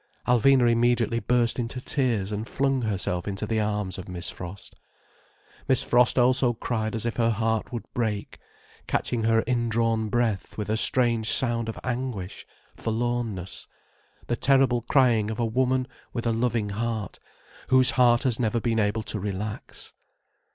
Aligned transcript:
Alvina 0.27 0.67
immediately 0.67 1.19
burst 1.19 1.59
into 1.59 1.79
tears 1.79 2.31
and 2.31 2.47
flung 2.47 2.81
herself 2.81 3.27
into 3.27 3.45
the 3.45 3.59
arms 3.59 3.99
of 3.99 4.09
Miss 4.09 4.31
Frost. 4.31 4.75
Miss 5.67 5.83
Frost 5.83 6.17
also 6.17 6.53
cried 6.53 6.95
as 6.95 7.05
if 7.05 7.17
her 7.17 7.29
heart 7.29 7.71
would 7.71 7.83
break, 7.93 8.39
catching 8.87 9.25
her 9.25 9.41
indrawn 9.45 10.09
breath 10.09 10.57
with 10.57 10.71
a 10.71 10.75
strange 10.77 11.29
sound 11.29 11.69
of 11.69 11.77
anguish, 11.83 12.47
forlornness, 12.75 13.67
the 14.25 14.35
terrible 14.35 14.81
crying 14.81 15.29
of 15.29 15.39
a 15.39 15.45
woman 15.45 15.87
with 16.13 16.25
a 16.25 16.31
loving 16.33 16.69
heart, 16.69 17.19
whose 17.67 17.91
heart 17.91 18.23
has 18.23 18.39
never 18.39 18.59
been 18.59 18.79
able 18.79 19.03
to 19.03 19.19
relax. 19.19 19.93